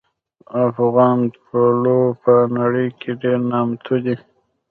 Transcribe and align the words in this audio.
افغان 0.67 1.19
پلو 1.45 2.01
په 2.23 2.33
نړۍ 2.59 2.87
کې 2.99 3.11
ډېر 3.21 3.39
نامتو 3.51 3.95
دي 4.05 4.15